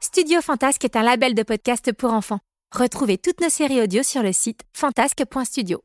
[0.00, 2.40] Studio Fantasque est un label de podcast pour enfants.
[2.76, 5.80] Retrouvez toutes nos séries audio sur le site fantasque.studio.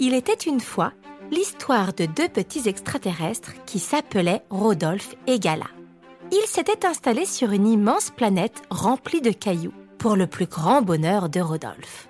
[0.00, 0.92] Il était une fois
[1.30, 5.68] l'histoire de deux petits extraterrestres qui s'appelaient Rodolphe et Gala.
[6.32, 11.28] Ils s'étaient installés sur une immense planète remplie de cailloux, pour le plus grand bonheur
[11.28, 12.08] de Rodolphe.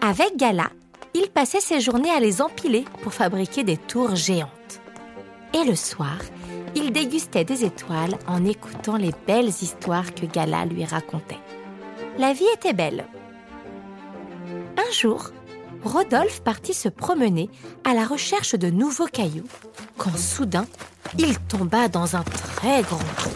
[0.00, 0.70] Avec Gala,
[1.14, 4.77] il passait ses journées à les empiler pour fabriquer des tours géantes.
[5.54, 6.18] Et le soir,
[6.74, 11.38] il dégustait des étoiles en écoutant les belles histoires que Gala lui racontait.
[12.18, 13.06] La vie était belle.
[14.76, 15.30] Un jour,
[15.84, 17.48] Rodolphe partit se promener
[17.84, 19.48] à la recherche de nouveaux cailloux,
[19.96, 20.66] quand soudain,
[21.18, 23.30] il tomba dans un très grand trou.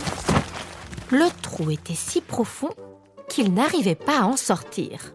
[1.11, 2.71] Le trou était si profond
[3.29, 5.15] qu'il n'arrivait pas à en sortir.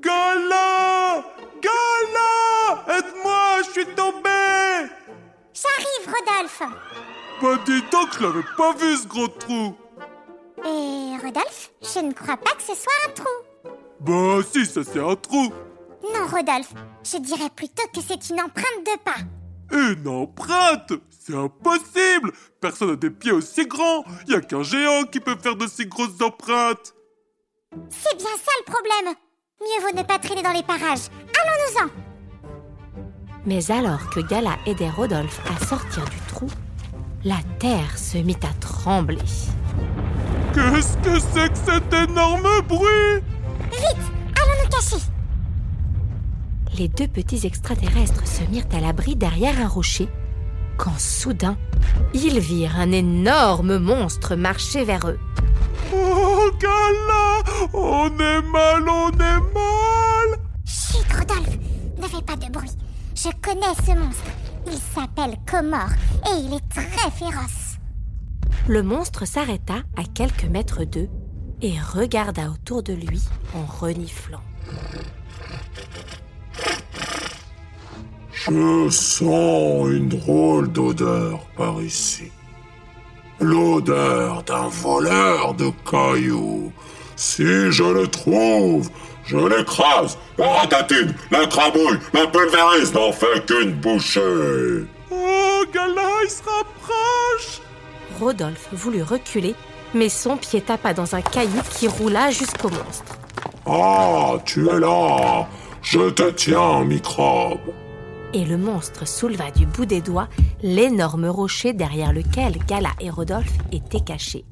[0.00, 1.24] Gala
[1.62, 4.25] Gala Aide-moi, je suis tombé
[5.56, 6.62] J'arrive, Rodolphe
[7.40, 9.74] Bah dis donc, je l'avais pas vu ce gros trou
[10.64, 13.72] Et Rodolphe, je ne crois pas que ce soit un trou.
[14.00, 15.50] Bah si, ça c'est un trou
[16.02, 19.16] Non, Rodolphe, je dirais plutôt que c'est une empreinte de pas.
[19.72, 20.92] Une empreinte?
[21.10, 25.56] C'est impossible Personne n'a des pieds aussi grands Y a qu'un géant qui peut faire
[25.56, 26.94] de si grosses empreintes
[27.88, 29.14] C'est bien ça le problème.
[29.60, 31.08] Mieux vaut ne pas traîner dans les parages.
[31.42, 32.05] Allons-nous-en
[33.46, 36.48] Mais alors que Gala aidait Rodolphe à sortir du trou,
[37.24, 39.18] la terre se mit à trembler.
[40.52, 43.22] Qu'est-ce que c'est que cet énorme bruit?
[43.70, 44.04] Vite,
[44.34, 45.02] allons nous cacher.
[46.76, 50.08] Les deux petits extraterrestres se mirent à l'abri derrière un rocher,
[50.76, 51.56] quand soudain,
[52.14, 55.20] ils virent un énorme monstre marcher vers eux.
[55.94, 61.58] Oh, Gala On est mal, on est mal Chut, Rodolphe,
[61.96, 62.72] ne fais pas de bruit.
[63.26, 64.30] Je connais ce monstre.
[64.68, 65.88] Il s'appelle Comor
[66.26, 67.76] et il est très féroce.
[68.68, 71.08] Le monstre s'arrêta à quelques mètres d'eux
[71.60, 73.20] et regarda autour de lui
[73.56, 74.42] en reniflant.
[78.32, 82.30] Je sens une drôle d'odeur par ici.
[83.40, 86.72] L'odeur d'un voleur de cailloux.
[87.16, 88.90] Si je le trouve,
[89.24, 94.84] je l'écrase, la ratatine, la crabouille, la pulvérise n'en fait qu'une bouchée.
[95.10, 97.60] Oh, Gala, il se rapproche
[98.20, 99.54] Rodolphe voulut reculer,
[99.94, 103.18] mais son pied tapa dans un caillou qui roula jusqu'au monstre.
[103.66, 105.46] Ah, tu es là.
[105.82, 107.72] Je te tiens, microbe.
[108.32, 110.28] Et le monstre souleva du bout des doigts
[110.62, 114.44] l'énorme rocher derrière lequel Gala et Rodolphe étaient cachés.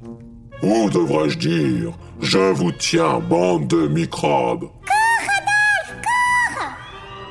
[0.62, 4.70] Ou devrais-je dire, je vous tiens, bande de microbes.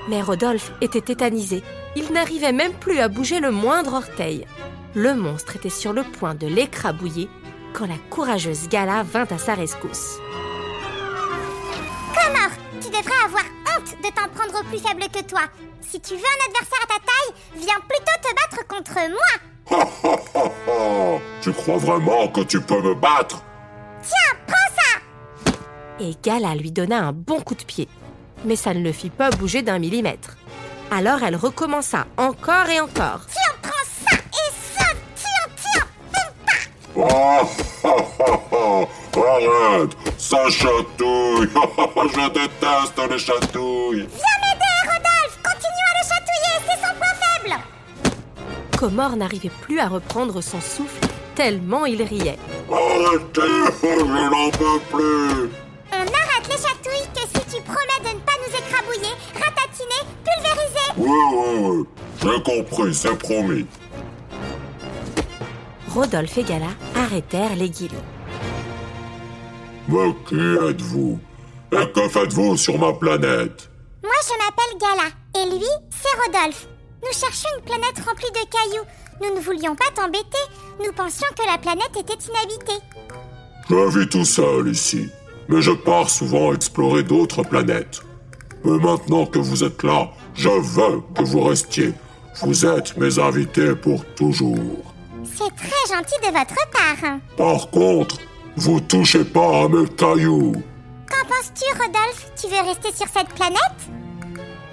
[0.09, 1.63] Mais Rodolphe était tétanisé.
[1.95, 4.45] Il n'arrivait même plus à bouger le moindre orteil.
[4.95, 7.29] Le monstre était sur le point de l'écrabouiller
[7.73, 10.17] quand la courageuse Gala vint à sa rescousse.
[12.13, 12.51] Comor,
[12.81, 13.43] tu devrais avoir
[13.75, 15.41] honte de t'en prendre au plus faible que toi.
[15.81, 19.52] Si tu veux un adversaire à ta taille, viens plutôt te battre contre moi.
[21.41, 23.43] Tu crois vraiment que tu peux me battre?
[24.01, 24.99] Tiens, prends ça
[25.99, 27.87] Et Gala lui donna un bon coup de pied.
[28.45, 30.37] Mais ça ne le fit pas bouger d'un millimètre.
[30.91, 33.21] Alors elle recommença encore et encore.
[33.29, 33.71] Tiens, prends
[34.05, 34.85] ça et ça
[35.15, 35.87] Tiens, tiens
[36.95, 37.41] oh,
[38.51, 38.87] oh.
[39.15, 41.49] Arrête, ça chatouille.
[42.13, 44.07] Je déteste les chatouilles.
[48.83, 52.37] Comor n'arrivait plus à reprendre son souffle tellement il riait.
[52.69, 53.41] Arrêtez,
[53.81, 55.49] je n'en peux plus.
[55.93, 60.91] On arrête les chatouilles que si tu promets de ne pas nous écrabouiller, ratatiner, pulvériser
[60.97, 61.85] Oui, oui, oui.
[62.21, 63.65] J'ai compris, c'est promis.
[65.87, 67.95] Rodolphe et Gala arrêtèrent les guillemets.
[69.87, 70.35] Mais qui
[70.69, 71.19] êtes-vous?
[71.71, 73.69] Et que faites-vous sur ma planète?
[74.03, 75.09] Moi, je m'appelle Gala,
[75.41, 76.67] et lui, c'est Rodolphe.
[77.03, 78.85] Nous cherchions une planète remplie de cailloux.
[79.21, 80.45] Nous ne voulions pas t'embêter.
[80.83, 82.83] Nous pensions que la planète était inhabitée.
[83.69, 85.09] Je vis tout seul ici,
[85.47, 88.01] mais je pars souvent explorer d'autres planètes.
[88.63, 91.93] Mais maintenant que vous êtes là, Je veux que vous restiez.
[92.41, 94.93] Vous êtes mes invités pour toujours.
[95.23, 97.19] C'est très gentil de votre part.
[97.37, 98.17] Par contre,
[98.55, 100.53] vous touchez pas à mes cailloux.
[101.07, 102.31] Qu'en penses-tu, Rodolphe?
[102.35, 104.02] Tu veux rester sur cette planète?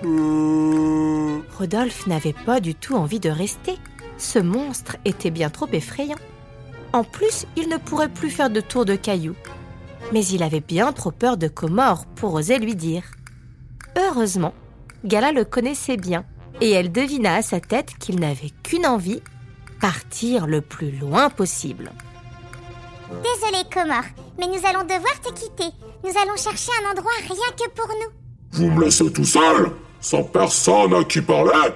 [0.02, 3.76] Rodolphe n'avait pas du tout envie de rester.
[4.18, 6.18] Ce monstre était bien trop effrayant.
[6.92, 9.36] En plus, il ne pourrait plus faire de tour de cailloux.
[10.12, 13.04] Mais il avait bien trop peur de Comore pour oser lui dire.
[13.96, 14.54] Heureusement,
[15.04, 16.24] Gala le connaissait bien
[16.60, 19.22] et elle devina à sa tête qu'il n'avait qu'une envie,
[19.80, 21.90] partir le plus loin possible.
[23.08, 24.04] Désolé, Comore,
[24.38, 25.74] mais nous allons devoir te quitter.
[26.04, 28.12] Nous allons chercher un endroit rien que pour nous.
[28.52, 29.70] Vous me laissez tout seul,
[30.00, 31.74] sans personne à qui parler.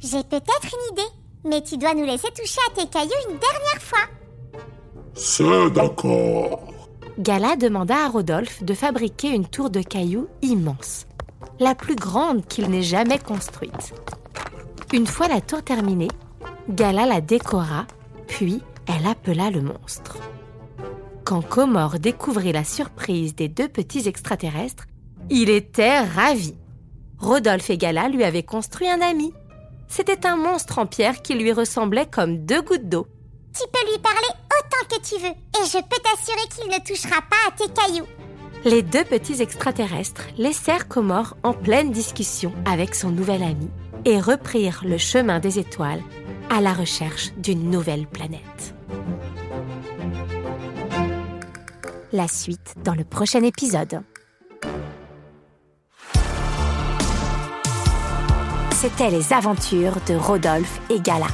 [0.00, 1.10] J'ai peut-être une idée,
[1.44, 4.06] mais tu dois nous laisser toucher à tes cailloux une dernière fois.
[5.14, 6.60] C'est d'accord.
[7.18, 11.06] Gala demanda à Rodolphe de fabriquer une tour de cailloux immense,
[11.58, 13.94] la plus grande qu'il n'ait jamais construite.
[14.92, 16.10] Une fois la tour terminée,
[16.68, 17.86] Gala la décora,
[18.26, 20.18] puis elle appela le monstre.
[21.24, 24.84] Quand Comore découvrit la surprise des deux petits extraterrestres,
[25.30, 26.54] il était ravi.
[27.18, 29.32] Rodolphe et Gala lui avaient construit un ami.
[29.88, 33.06] C'était un monstre en pierre qui lui ressemblait comme deux gouttes d'eau.
[33.54, 34.28] Tu peux lui parler
[34.58, 38.06] autant que tu veux, et je peux t'assurer qu'il ne touchera pas à tes cailloux.
[38.64, 43.70] Les deux petits extraterrestres laissèrent Comore en pleine discussion avec son nouvel ami
[44.04, 46.02] et reprirent le chemin des étoiles
[46.50, 48.74] à la recherche d'une nouvelle planète.
[52.12, 54.02] La suite dans le prochain épisode.
[58.78, 61.28] C'était les aventures de Rodolphe et Gala.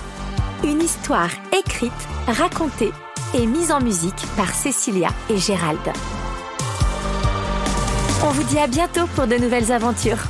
[0.62, 1.91] Une histoire écrite,
[2.29, 2.93] racontée
[3.35, 5.81] et mise en musique par Cécilia et Gérald.
[8.25, 10.23] On vous dit à bientôt pour de nouvelles aventures.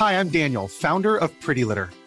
[0.00, 1.88] Hi, I'm Daniel, founder of Pretty Litter.